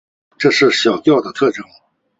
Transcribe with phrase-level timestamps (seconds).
[0.39, 1.63] 这是小调的特征。